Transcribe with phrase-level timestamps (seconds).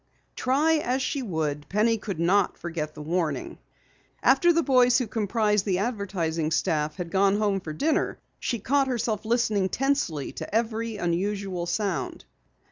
[0.35, 3.59] Try as she would, Penny could not forget the warning.
[4.23, 8.87] After the boys who comprised the advertising staff had gone home for dinner, she caught
[8.87, 12.25] herself listening tensely to every unusual sound.